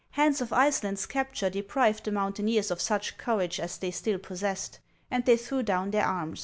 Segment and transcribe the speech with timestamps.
[0.13, 4.79] Hans of Iceland's capture deprived the mountaineers of such courage as they still possessed,
[5.11, 6.39] and they threw down their arms.